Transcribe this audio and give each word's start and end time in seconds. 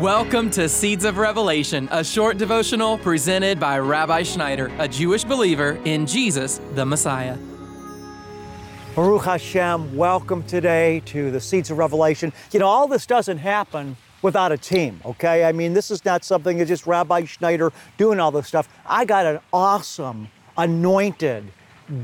Welcome 0.00 0.50
to 0.50 0.68
Seeds 0.68 1.06
of 1.06 1.16
Revelation, 1.16 1.88
a 1.90 2.04
short 2.04 2.36
devotional 2.36 2.98
presented 2.98 3.58
by 3.58 3.78
Rabbi 3.78 4.24
Schneider, 4.24 4.70
a 4.78 4.86
Jewish 4.86 5.24
believer 5.24 5.80
in 5.86 6.06
Jesus, 6.06 6.60
the 6.74 6.84
Messiah. 6.84 7.38
Baruch 8.94 9.24
Hashem, 9.24 9.96
welcome 9.96 10.42
today 10.42 11.00
to 11.06 11.30
the 11.30 11.40
Seeds 11.40 11.70
of 11.70 11.78
Revelation. 11.78 12.30
You 12.52 12.60
know, 12.60 12.66
all 12.66 12.86
this 12.86 13.06
doesn't 13.06 13.38
happen 13.38 13.96
without 14.20 14.52
a 14.52 14.58
team, 14.58 15.00
okay? 15.02 15.46
I 15.46 15.52
mean, 15.52 15.72
this 15.72 15.90
is 15.90 16.04
not 16.04 16.26
something 16.26 16.58
that's 16.58 16.68
just 16.68 16.86
Rabbi 16.86 17.24
Schneider 17.24 17.72
doing 17.96 18.20
all 18.20 18.30
this 18.30 18.46
stuff. 18.46 18.68
I 18.84 19.06
got 19.06 19.24
an 19.24 19.40
awesome, 19.50 20.28
anointed, 20.58 21.50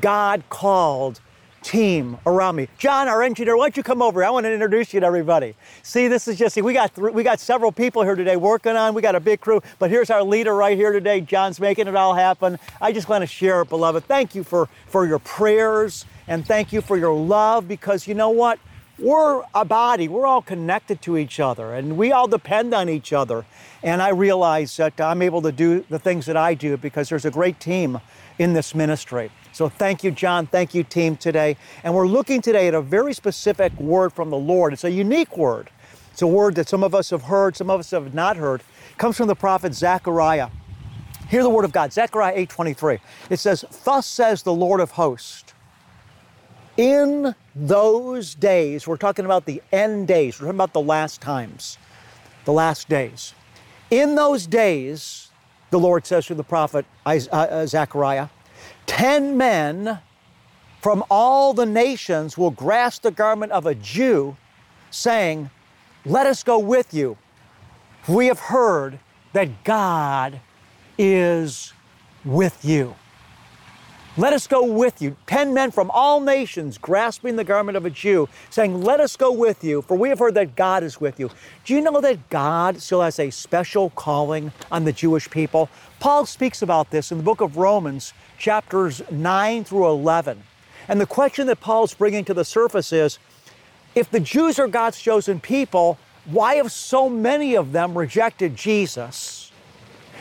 God 0.00 0.44
called 0.48 1.20
team 1.62 2.18
around 2.26 2.56
me. 2.56 2.68
John, 2.78 3.08
our 3.08 3.22
engineer, 3.22 3.56
why 3.56 3.64
don't 3.64 3.76
you 3.76 3.82
come 3.82 4.02
over? 4.02 4.24
I 4.24 4.30
want 4.30 4.44
to 4.44 4.52
introduce 4.52 4.92
you 4.92 5.00
to 5.00 5.06
everybody. 5.06 5.54
See, 5.82 6.08
this 6.08 6.28
is 6.28 6.38
just, 6.38 6.60
we 6.60 6.72
got, 6.72 6.94
th- 6.94 7.12
we 7.12 7.22
got 7.22 7.40
several 7.40 7.72
people 7.72 8.02
here 8.02 8.14
today 8.14 8.36
working 8.36 8.76
on, 8.76 8.94
we 8.94 9.02
got 9.02 9.14
a 9.14 9.20
big 9.20 9.40
crew, 9.40 9.62
but 9.78 9.90
here's 9.90 10.10
our 10.10 10.22
leader 10.22 10.54
right 10.54 10.76
here 10.76 10.92
today. 10.92 11.20
John's 11.20 11.60
making 11.60 11.88
it 11.88 11.96
all 11.96 12.14
happen. 12.14 12.58
I 12.80 12.92
just 12.92 13.08
want 13.08 13.22
to 13.22 13.26
share 13.26 13.62
it, 13.62 13.68
beloved. 13.68 14.04
Thank 14.04 14.34
you 14.34 14.44
for, 14.44 14.68
for 14.86 15.06
your 15.06 15.18
prayers 15.20 16.04
and 16.28 16.46
thank 16.46 16.72
you 16.72 16.80
for 16.80 16.96
your 16.96 17.14
love 17.14 17.68
because 17.68 18.06
you 18.06 18.14
know 18.14 18.30
what? 18.30 18.58
We're 19.02 19.42
a 19.52 19.64
body, 19.64 20.06
we're 20.06 20.26
all 20.26 20.42
connected 20.42 21.02
to 21.02 21.18
each 21.18 21.40
other 21.40 21.74
and 21.74 21.96
we 21.96 22.12
all 22.12 22.28
depend 22.28 22.72
on 22.72 22.88
each 22.88 23.12
other. 23.12 23.44
And 23.82 24.00
I 24.00 24.10
realize 24.10 24.76
that 24.76 25.00
I'm 25.00 25.22
able 25.22 25.42
to 25.42 25.50
do 25.50 25.84
the 25.90 25.98
things 25.98 26.24
that 26.26 26.36
I 26.36 26.54
do 26.54 26.76
because 26.76 27.08
there's 27.08 27.24
a 27.24 27.30
great 27.32 27.58
team 27.58 28.00
in 28.38 28.52
this 28.52 28.76
ministry. 28.76 29.32
So 29.52 29.68
thank 29.68 30.04
you, 30.04 30.12
John. 30.12 30.46
Thank 30.46 30.72
you, 30.72 30.84
team, 30.84 31.16
today. 31.16 31.56
And 31.82 31.94
we're 31.94 32.06
looking 32.06 32.40
today 32.40 32.68
at 32.68 32.74
a 32.74 32.80
very 32.80 33.12
specific 33.12 33.76
word 33.80 34.12
from 34.12 34.30
the 34.30 34.38
Lord. 34.38 34.72
It's 34.72 34.84
a 34.84 34.90
unique 34.92 35.36
word. 35.36 35.68
It's 36.12 36.22
a 36.22 36.26
word 36.28 36.54
that 36.54 36.68
some 36.68 36.84
of 36.84 36.94
us 36.94 37.10
have 37.10 37.22
heard, 37.22 37.56
some 37.56 37.70
of 37.70 37.80
us 37.80 37.90
have 37.90 38.14
not 38.14 38.36
heard. 38.36 38.60
It 38.60 38.98
comes 38.98 39.16
from 39.16 39.26
the 39.26 39.34
prophet 39.34 39.74
Zechariah. 39.74 40.48
Hear 41.28 41.42
the 41.42 41.50
word 41.50 41.64
of 41.64 41.72
God, 41.72 41.92
Zechariah 41.92 42.34
8:23. 42.36 43.00
It 43.30 43.40
says, 43.40 43.64
"Thus 43.82 44.06
says 44.06 44.44
the 44.44 44.52
Lord 44.52 44.78
of 44.78 44.92
hosts, 44.92 45.54
in 46.76 47.34
those 47.54 48.34
days, 48.34 48.86
we're 48.86 48.96
talking 48.96 49.24
about 49.24 49.44
the 49.46 49.62
end 49.72 50.08
days, 50.08 50.40
we're 50.40 50.46
talking 50.46 50.56
about 50.56 50.72
the 50.72 50.80
last 50.80 51.20
times, 51.20 51.78
the 52.44 52.52
last 52.52 52.88
days. 52.88 53.34
In 53.90 54.14
those 54.14 54.46
days, 54.46 55.28
the 55.70 55.78
Lord 55.78 56.06
says 56.06 56.26
through 56.26 56.36
the 56.36 56.44
prophet 56.44 56.86
uh, 57.04 57.18
uh, 57.30 57.66
Zechariah, 57.66 58.28
10 58.86 59.36
men 59.36 59.98
from 60.80 61.04
all 61.10 61.54
the 61.54 61.66
nations 61.66 62.36
will 62.36 62.50
grasp 62.50 63.02
the 63.02 63.10
garment 63.10 63.52
of 63.52 63.66
a 63.66 63.74
Jew, 63.74 64.36
saying, 64.90 65.50
Let 66.04 66.26
us 66.26 66.42
go 66.42 66.58
with 66.58 66.92
you. 66.92 67.16
We 68.08 68.26
have 68.26 68.40
heard 68.40 68.98
that 69.32 69.64
God 69.64 70.40
is 70.98 71.72
with 72.24 72.64
you. 72.64 72.96
Let 74.18 74.34
us 74.34 74.46
go 74.46 74.62
with 74.62 75.00
you. 75.00 75.16
Ten 75.26 75.54
men 75.54 75.70
from 75.70 75.90
all 75.90 76.20
nations 76.20 76.76
grasping 76.76 77.36
the 77.36 77.44
garment 77.44 77.78
of 77.78 77.86
a 77.86 77.90
Jew, 77.90 78.28
saying, 78.50 78.82
Let 78.82 79.00
us 79.00 79.16
go 79.16 79.32
with 79.32 79.64
you, 79.64 79.80
for 79.80 79.96
we 79.96 80.10
have 80.10 80.18
heard 80.18 80.34
that 80.34 80.54
God 80.54 80.82
is 80.82 81.00
with 81.00 81.18
you. 81.18 81.30
Do 81.64 81.72
you 81.72 81.80
know 81.80 81.98
that 81.98 82.28
God 82.28 82.82
still 82.82 83.00
has 83.00 83.18
a 83.18 83.30
special 83.30 83.88
calling 83.90 84.52
on 84.70 84.84
the 84.84 84.92
Jewish 84.92 85.30
people? 85.30 85.70
Paul 85.98 86.26
speaks 86.26 86.60
about 86.60 86.90
this 86.90 87.10
in 87.10 87.16
the 87.16 87.24
book 87.24 87.40
of 87.40 87.56
Romans, 87.56 88.12
chapters 88.36 89.00
9 89.10 89.64
through 89.64 89.88
11. 89.88 90.42
And 90.88 91.00
the 91.00 91.06
question 91.06 91.46
that 91.46 91.60
Paul's 91.60 91.94
bringing 91.94 92.26
to 92.26 92.34
the 92.34 92.44
surface 92.44 92.92
is 92.92 93.18
if 93.94 94.10
the 94.10 94.20
Jews 94.20 94.58
are 94.58 94.68
God's 94.68 95.00
chosen 95.00 95.40
people, 95.40 95.96
why 96.26 96.56
have 96.56 96.70
so 96.70 97.08
many 97.08 97.54
of 97.54 97.72
them 97.72 97.96
rejected 97.96 98.56
Jesus? 98.56 99.50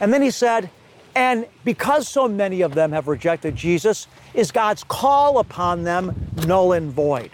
And 0.00 0.12
then 0.12 0.22
he 0.22 0.30
said, 0.30 0.70
and 1.16 1.46
because 1.64 2.06
so 2.06 2.28
many 2.28 2.60
of 2.60 2.74
them 2.74 2.92
have 2.92 3.08
rejected 3.08 3.56
Jesus, 3.56 4.06
is 4.34 4.52
God's 4.52 4.84
call 4.84 5.38
upon 5.38 5.82
them 5.82 6.30
null 6.46 6.72
and 6.74 6.92
void? 6.92 7.30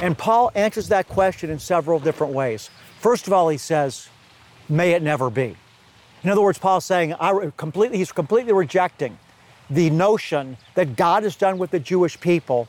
And 0.00 0.18
Paul 0.18 0.50
answers 0.56 0.88
that 0.88 1.08
question 1.08 1.48
in 1.48 1.60
several 1.60 2.00
different 2.00 2.32
ways. 2.32 2.68
First 2.98 3.28
of 3.28 3.32
all, 3.32 3.48
he 3.48 3.58
says, 3.58 4.08
may 4.68 4.90
it 4.90 5.02
never 5.02 5.30
be. 5.30 5.56
In 6.24 6.30
other 6.30 6.40
words, 6.40 6.58
Paul's 6.58 6.84
saying 6.84 7.14
completely, 7.56 7.98
he's 7.98 8.10
completely 8.10 8.52
rejecting 8.52 9.16
the 9.70 9.88
notion 9.90 10.56
that 10.74 10.96
God 10.96 11.22
has 11.22 11.36
done 11.36 11.58
with 11.58 11.70
the 11.70 11.78
Jewish 11.78 12.18
people 12.18 12.66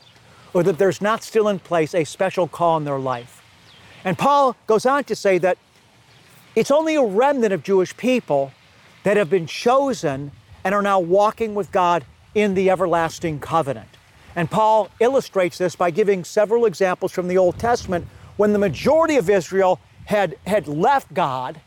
or 0.52 0.62
that 0.62 0.78
there's 0.78 1.00
not 1.00 1.24
still 1.24 1.48
in 1.48 1.58
place 1.58 1.96
a 1.96 2.04
special 2.04 2.46
call 2.46 2.76
in 2.76 2.84
their 2.84 3.00
life. 3.00 3.42
And 4.04 4.16
Paul 4.16 4.56
goes 4.68 4.86
on 4.86 5.02
to 5.04 5.16
say 5.16 5.38
that 5.38 5.58
it's 6.54 6.70
only 6.70 6.94
a 6.94 7.02
remnant 7.02 7.52
of 7.52 7.64
Jewish 7.64 7.96
people 7.96 8.52
that 9.02 9.16
have 9.16 9.28
been 9.28 9.46
chosen 9.46 10.30
and 10.64 10.74
are 10.74 10.82
now 10.82 10.98
walking 10.98 11.54
with 11.54 11.70
God 11.70 12.04
in 12.34 12.54
the 12.54 12.70
everlasting 12.70 13.38
covenant. 13.38 13.88
And 14.34 14.50
Paul 14.50 14.90
illustrates 14.98 15.58
this 15.58 15.76
by 15.76 15.90
giving 15.90 16.24
several 16.24 16.66
examples 16.66 17.12
from 17.12 17.28
the 17.28 17.38
Old 17.38 17.58
Testament 17.58 18.06
when 18.36 18.52
the 18.52 18.58
majority 18.58 19.16
of 19.16 19.30
Israel 19.30 19.78
had, 20.06 20.36
had 20.46 20.66
left 20.66 21.14
God, 21.14 21.60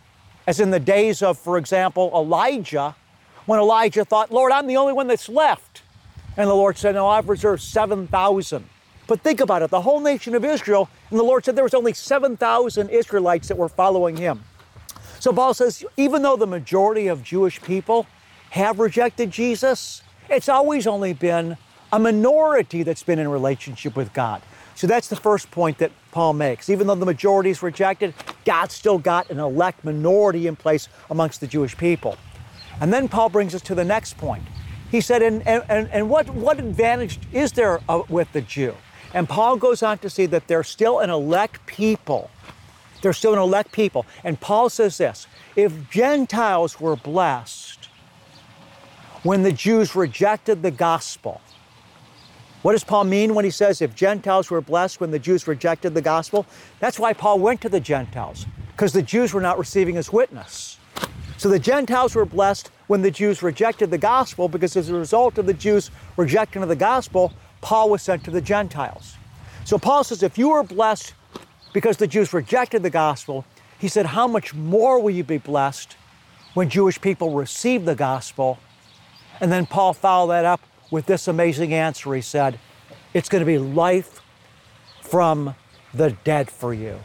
as 0.45 0.59
in 0.59 0.71
the 0.71 0.79
days 0.79 1.21
of, 1.21 1.37
for 1.37 1.57
example, 1.57 2.11
Elijah, 2.13 2.95
when 3.45 3.59
Elijah 3.59 4.03
thought, 4.03 4.31
Lord, 4.31 4.51
I'm 4.51 4.67
the 4.67 4.77
only 4.77 4.93
one 4.93 5.07
that's 5.07 5.29
left. 5.29 5.81
And 6.35 6.49
the 6.49 6.53
Lord 6.53 6.77
said, 6.77 6.95
No, 6.95 7.07
I've 7.07 7.29
reserved 7.29 7.61
7,000. 7.61 8.65
But 9.07 9.21
think 9.21 9.39
about 9.39 9.61
it 9.61 9.69
the 9.69 9.81
whole 9.81 10.01
nation 10.01 10.35
of 10.35 10.43
Israel, 10.43 10.89
and 11.09 11.17
the 11.17 11.23
Lord 11.23 11.45
said 11.45 11.55
there 11.55 11.63
was 11.63 11.73
only 11.73 11.93
7,000 11.93 12.89
Israelites 12.89 13.47
that 13.47 13.57
were 13.57 13.69
following 13.69 14.17
him. 14.17 14.43
So 15.19 15.31
Paul 15.31 15.53
says, 15.53 15.83
even 15.95 16.21
though 16.21 16.35
the 16.35 16.45
majority 16.45 17.07
of 17.07 17.23
Jewish 17.23 17.61
people 17.61 18.05
have 18.51 18.79
rejected 18.79 19.31
Jesus, 19.31 20.01
it's 20.29 20.49
always 20.49 20.87
only 20.87 21.13
been 21.13 21.57
a 21.91 21.99
minority 21.99 22.83
that's 22.83 23.03
been 23.03 23.19
in 23.19 23.29
relationship 23.29 23.95
with 23.95 24.13
God. 24.13 24.41
So 24.75 24.85
that's 24.85 25.07
the 25.07 25.15
first 25.15 25.49
point 25.49 25.79
that 25.79 25.91
Paul 26.11 26.33
makes. 26.33 26.69
Even 26.69 26.85
though 26.87 26.95
the 26.95 27.05
majority 27.05 27.49
is 27.49 27.63
rejected, 27.63 28.13
God 28.45 28.71
still 28.71 28.99
got 28.99 29.29
an 29.31 29.39
elect 29.39 29.83
minority 29.83 30.47
in 30.47 30.55
place 30.55 30.87
amongst 31.09 31.41
the 31.41 31.47
Jewish 31.47 31.75
people. 31.75 32.17
And 32.79 32.93
then 32.93 33.07
Paul 33.07 33.29
brings 33.29 33.55
us 33.55 33.61
to 33.63 33.75
the 33.75 33.83
next 33.83 34.17
point. 34.17 34.43
He 34.91 35.01
said, 35.01 35.21
and, 35.21 35.45
and, 35.47 35.89
and 35.89 36.09
what, 36.09 36.29
what 36.29 36.59
advantage 36.59 37.19
is 37.33 37.53
there 37.53 37.81
uh, 37.89 38.03
with 38.07 38.31
the 38.33 38.41
Jew? 38.41 38.75
And 39.13 39.27
Paul 39.27 39.57
goes 39.57 39.81
on 39.81 39.97
to 39.99 40.09
say 40.09 40.25
that 40.27 40.47
they're 40.47 40.63
still 40.63 40.99
an 40.99 41.09
elect 41.09 41.65
people. 41.65 42.29
They're 43.01 43.13
still 43.13 43.33
an 43.33 43.39
elect 43.39 43.71
people. 43.71 44.05
And 44.23 44.39
Paul 44.39 44.69
says 44.69 44.97
this 44.97 45.27
if 45.55 45.89
Gentiles 45.89 46.79
were 46.79 46.95
blessed, 46.95 47.76
when 49.27 49.43
the 49.43 49.51
Jews 49.51 49.93
rejected 49.93 50.63
the 50.63 50.71
gospel. 50.71 51.41
What 52.61 52.71
does 52.71 52.85
Paul 52.85 53.03
mean 53.03 53.35
when 53.35 53.43
he 53.43 53.51
says 53.51 53.81
if 53.81 53.93
Gentiles 53.93 54.49
were 54.49 54.61
blessed 54.61 55.01
when 55.01 55.11
the 55.11 55.19
Jews 55.19 55.45
rejected 55.49 55.93
the 55.93 56.01
gospel? 56.01 56.45
That's 56.79 56.97
why 56.97 57.11
Paul 57.11 57.39
went 57.39 57.59
to 57.59 57.67
the 57.67 57.81
Gentiles, 57.81 58.45
because 58.71 58.93
the 58.93 59.01
Jews 59.01 59.33
were 59.33 59.41
not 59.41 59.59
receiving 59.59 59.95
his 59.95 60.13
witness. 60.13 60.79
So 61.35 61.49
the 61.49 61.59
Gentiles 61.59 62.15
were 62.15 62.23
blessed 62.23 62.71
when 62.87 63.01
the 63.01 63.11
Jews 63.11 63.43
rejected 63.43 63.91
the 63.91 63.97
gospel, 63.97 64.47
because 64.47 64.77
as 64.77 64.87
a 64.87 64.95
result 64.95 65.37
of 65.37 65.45
the 65.45 65.53
Jews' 65.53 65.91
rejection 66.15 66.63
of 66.63 66.69
the 66.69 66.77
gospel, 66.77 67.33
Paul 67.59 67.89
was 67.89 68.01
sent 68.01 68.23
to 68.23 68.31
the 68.31 68.39
Gentiles. 68.39 69.15
So 69.65 69.77
Paul 69.77 70.05
says, 70.05 70.23
if 70.23 70.37
you 70.37 70.51
were 70.51 70.63
blessed 70.63 71.13
because 71.73 71.97
the 71.97 72.07
Jews 72.07 72.31
rejected 72.31 72.81
the 72.81 72.89
gospel, 72.89 73.43
he 73.77 73.89
said, 73.89 74.05
how 74.05 74.25
much 74.25 74.53
more 74.53 75.01
will 75.01 75.11
you 75.11 75.25
be 75.25 75.37
blessed 75.37 75.97
when 76.53 76.69
Jewish 76.69 77.01
people 77.01 77.31
receive 77.31 77.83
the 77.83 77.93
gospel 77.93 78.57
and 79.39 79.51
then 79.51 79.65
Paul 79.65 79.93
followed 79.93 80.31
that 80.31 80.45
up 80.45 80.61
with 80.91 81.05
this 81.05 81.27
amazing 81.27 81.73
answer. 81.73 82.13
He 82.13 82.21
said, 82.21 82.59
It's 83.13 83.29
going 83.29 83.41
to 83.41 83.45
be 83.45 83.57
life 83.57 84.21
from 85.01 85.55
the 85.93 86.11
dead 86.23 86.49
for 86.49 86.73
you. 86.73 86.99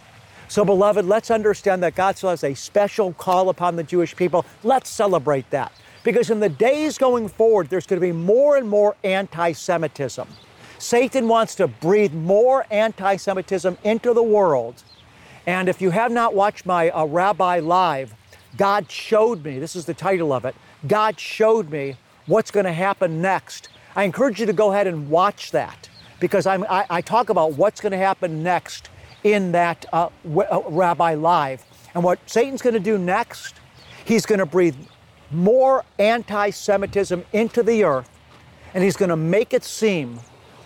So, 0.49 0.65
beloved, 0.65 1.07
let's 1.07 1.31
understand 1.31 1.83
that 1.83 1.95
God 1.95 2.17
still 2.17 2.31
has 2.31 2.45
a 2.45 2.55
special 2.55 3.13
call 3.15 3.49
upon 3.49 3.77
the 3.77 3.83
Jewish 3.83 4.15
people. 4.15 4.45
Let's 4.63 4.91
celebrate 4.91 5.49
that. 5.51 5.73
Because 6.05 6.31
in 6.31 6.41
the 6.41 6.49
days 6.49 6.99
going 6.99 7.29
forward, 7.29 7.71
there's 7.71 7.87
going 7.87 8.01
to 8.01 8.07
be 8.07 8.13
more 8.13 8.57
and 8.57 8.69
more 8.69 8.97
anti 9.05 9.53
Semitism. 9.53 10.29
Satan 10.79 11.29
wants 11.29 11.55
to 11.55 11.69
breathe 11.69 12.13
more 12.13 12.67
anti 12.71 13.17
Semitism 13.17 13.79
into 13.85 14.13
the 14.13 14.23
world. 14.23 14.83
And 15.47 15.69
if 15.69 15.81
you 15.81 15.91
have 15.91 16.13
not 16.13 16.35
watched 16.35 16.67
my 16.67 16.91
uh, 16.91 17.05
Rabbi 17.05 17.61
Live, 17.61 18.15
God 18.57 18.91
showed 18.91 19.45
me, 19.45 19.59
this 19.59 19.75
is 19.75 19.87
the 19.87 19.95
title 19.95 20.33
of 20.33 20.45
it, 20.45 20.55
God 20.87 21.19
showed 21.19 21.71
me 21.71 21.97
what's 22.27 22.51
going 22.51 22.67
to 22.67 22.73
happen 22.73 23.21
next. 23.21 23.69
I 23.95 24.05
encourage 24.05 24.41
you 24.41 24.47
to 24.47 24.53
go 24.53 24.73
ahead 24.73 24.87
and 24.87 25.11
watch 25.11 25.51
that 25.51 25.89
because 26.21 26.47
I, 26.47 26.87
I 26.89 27.01
talk 27.01 27.31
about 27.31 27.55
what's 27.55 27.81
going 27.81 27.93
to 27.93 27.99
happen 27.99 28.43
next 28.43 28.91
in 29.25 29.53
that 29.53 29.85
uh, 29.93 30.09
uh, 30.25 30.63
Rabbi 30.69 31.15
Live. 31.15 31.65
And 31.95 32.03
what 32.03 32.19
Satan's 32.27 32.63
going 32.63 32.75
to 32.75 32.81
do 32.81 32.97
next, 32.97 33.57
he's 34.05 34.25
going 34.25 34.39
to 34.39 34.47
breathe 34.47 34.77
more 35.31 35.85
anti 35.99 36.51
Semitism 36.51 37.25
into 37.33 37.63
the 37.63 37.85
earth, 37.85 38.11
and 38.75 38.85
he's 38.85 38.97
going 38.97 39.09
to 39.09 39.17
make 39.17 39.53
it 39.53 39.65
seem 39.65 40.21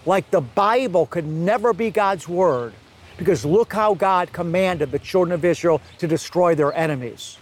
like 0.04 0.30
the 0.30 0.40
Bible 0.40 1.06
could 1.06 1.26
never 1.26 1.72
be 1.72 1.90
God's 1.90 2.28
word 2.28 2.72
because 3.16 3.44
look 3.44 3.72
how 3.72 3.94
God 3.94 4.32
commanded 4.32 4.90
the 4.90 4.98
children 4.98 5.32
of 5.32 5.44
Israel 5.44 5.80
to 5.98 6.06
destroy 6.06 6.54
their 6.54 6.72
enemies. 6.74 7.38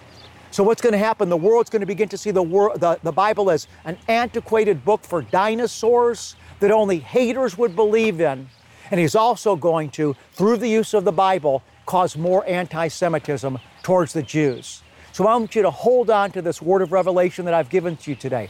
So, 0.54 0.62
what's 0.62 0.80
going 0.80 0.92
to 0.92 0.98
happen? 0.98 1.30
The 1.30 1.36
world's 1.36 1.68
going 1.68 1.80
to 1.80 1.86
begin 1.86 2.08
to 2.10 2.16
see 2.16 2.30
the, 2.30 2.40
wor- 2.40 2.78
the, 2.78 2.96
the 3.02 3.10
Bible 3.10 3.50
as 3.50 3.66
an 3.84 3.98
antiquated 4.06 4.84
book 4.84 5.02
for 5.02 5.20
dinosaurs 5.20 6.36
that 6.60 6.70
only 6.70 7.00
haters 7.00 7.58
would 7.58 7.74
believe 7.74 8.20
in. 8.20 8.48
And 8.92 9.00
he's 9.00 9.16
also 9.16 9.56
going 9.56 9.90
to, 9.90 10.14
through 10.30 10.58
the 10.58 10.68
use 10.68 10.94
of 10.94 11.04
the 11.04 11.10
Bible, 11.10 11.64
cause 11.86 12.16
more 12.16 12.46
anti 12.46 12.86
Semitism 12.86 13.58
towards 13.82 14.12
the 14.12 14.22
Jews. 14.22 14.84
So, 15.10 15.26
I 15.26 15.34
want 15.34 15.56
you 15.56 15.62
to 15.62 15.72
hold 15.72 16.08
on 16.08 16.30
to 16.30 16.40
this 16.40 16.62
word 16.62 16.82
of 16.82 16.92
revelation 16.92 17.46
that 17.46 17.54
I've 17.54 17.68
given 17.68 17.96
to 17.96 18.12
you 18.12 18.14
today. 18.14 18.48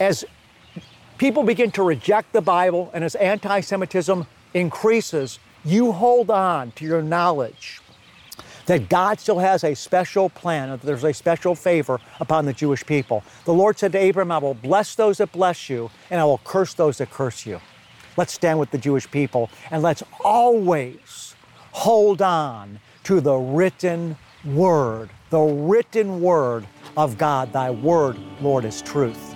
As 0.00 0.24
people 1.18 1.42
begin 1.42 1.70
to 1.72 1.82
reject 1.82 2.32
the 2.32 2.40
Bible 2.40 2.90
and 2.94 3.04
as 3.04 3.14
anti 3.14 3.60
Semitism 3.60 4.26
increases, 4.54 5.38
you 5.66 5.92
hold 5.92 6.30
on 6.30 6.70
to 6.76 6.86
your 6.86 7.02
knowledge 7.02 7.82
that 8.66 8.88
God 8.88 9.18
still 9.18 9.38
has 9.38 9.64
a 9.64 9.74
special 9.74 10.28
plan, 10.28 10.70
that 10.70 10.82
there's 10.82 11.04
a 11.04 11.14
special 11.14 11.54
favor 11.54 12.00
upon 12.20 12.44
the 12.44 12.52
Jewish 12.52 12.84
people. 12.84 13.22
The 13.44 13.54
Lord 13.54 13.78
said 13.78 13.92
to 13.92 14.08
Abram, 14.08 14.30
I 14.30 14.38
will 14.38 14.54
bless 14.54 14.94
those 14.94 15.18
that 15.18 15.32
bless 15.32 15.70
you, 15.70 15.90
and 16.10 16.20
I 16.20 16.24
will 16.24 16.40
curse 16.44 16.74
those 16.74 16.98
that 16.98 17.10
curse 17.10 17.46
you. 17.46 17.60
Let's 18.16 18.32
stand 18.32 18.58
with 18.58 18.70
the 18.70 18.78
Jewish 18.78 19.10
people, 19.10 19.50
and 19.70 19.82
let's 19.82 20.02
always 20.24 21.34
hold 21.72 22.22
on 22.22 22.80
to 23.04 23.20
the 23.20 23.34
written 23.34 24.16
word, 24.44 25.10
the 25.30 25.40
written 25.40 26.20
word 26.20 26.66
of 26.96 27.18
God. 27.18 27.52
Thy 27.52 27.70
word, 27.70 28.18
Lord, 28.40 28.64
is 28.64 28.82
truth. 28.82 29.34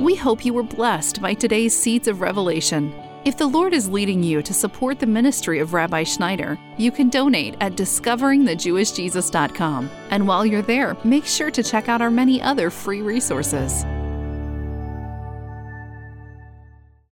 We 0.00 0.14
hope 0.14 0.44
you 0.44 0.54
were 0.54 0.62
blessed 0.62 1.20
by 1.20 1.34
today's 1.34 1.76
Seeds 1.76 2.08
of 2.08 2.20
Revelation. 2.20 2.94
If 3.28 3.36
the 3.36 3.46
Lord 3.46 3.74
is 3.74 3.90
leading 3.90 4.22
you 4.22 4.40
to 4.40 4.54
support 4.54 4.98
the 4.98 5.06
ministry 5.06 5.58
of 5.58 5.74
Rabbi 5.74 6.04
Schneider, 6.04 6.58
you 6.78 6.90
can 6.90 7.10
donate 7.10 7.56
at 7.60 7.74
discoveringthejewishjesus.com. 7.74 9.90
And 10.08 10.26
while 10.26 10.46
you're 10.46 10.62
there, 10.62 10.96
make 11.04 11.26
sure 11.26 11.50
to 11.50 11.62
check 11.62 11.90
out 11.90 12.00
our 12.00 12.10
many 12.10 12.40
other 12.40 12.70
free 12.70 13.02
resources. 13.02 13.84